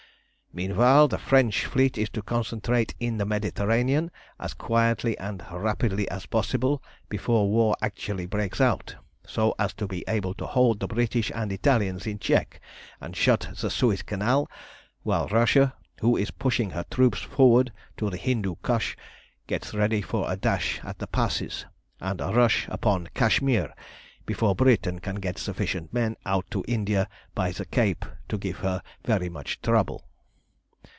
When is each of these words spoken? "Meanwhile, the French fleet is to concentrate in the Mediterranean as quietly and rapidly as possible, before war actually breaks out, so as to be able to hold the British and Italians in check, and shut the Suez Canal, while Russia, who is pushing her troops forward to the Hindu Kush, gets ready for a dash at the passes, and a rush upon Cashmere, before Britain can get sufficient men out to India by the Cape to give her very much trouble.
"Meanwhile, 0.53 1.07
the 1.07 1.17
French 1.17 1.65
fleet 1.65 1.97
is 1.97 2.09
to 2.09 2.21
concentrate 2.21 2.93
in 2.99 3.15
the 3.17 3.25
Mediterranean 3.25 4.11
as 4.37 4.53
quietly 4.53 5.17
and 5.17 5.41
rapidly 5.49 6.09
as 6.11 6.25
possible, 6.25 6.83
before 7.07 7.49
war 7.49 7.73
actually 7.81 8.25
breaks 8.25 8.59
out, 8.59 8.97
so 9.25 9.55
as 9.57 9.73
to 9.75 9.87
be 9.87 10.03
able 10.09 10.33
to 10.33 10.45
hold 10.45 10.81
the 10.81 10.89
British 10.89 11.31
and 11.33 11.53
Italians 11.53 12.05
in 12.05 12.19
check, 12.19 12.59
and 12.99 13.15
shut 13.15 13.47
the 13.61 13.69
Suez 13.69 14.01
Canal, 14.01 14.49
while 15.03 15.29
Russia, 15.29 15.73
who 16.01 16.17
is 16.17 16.31
pushing 16.31 16.71
her 16.71 16.83
troops 16.91 17.19
forward 17.21 17.71
to 17.95 18.09
the 18.09 18.17
Hindu 18.17 18.55
Kush, 18.61 18.97
gets 19.47 19.73
ready 19.73 20.01
for 20.01 20.29
a 20.29 20.35
dash 20.35 20.81
at 20.83 20.99
the 20.99 21.07
passes, 21.07 21.65
and 22.01 22.19
a 22.19 22.25
rush 22.33 22.67
upon 22.67 23.07
Cashmere, 23.13 23.73
before 24.25 24.53
Britain 24.53 24.99
can 24.99 25.15
get 25.15 25.37
sufficient 25.37 25.93
men 25.93 26.17
out 26.25 26.45
to 26.51 26.65
India 26.67 27.07
by 27.33 27.53
the 27.53 27.63
Cape 27.63 28.03
to 28.27 28.37
give 28.37 28.57
her 28.57 28.81
very 29.05 29.29
much 29.29 29.61
trouble. 29.61 30.09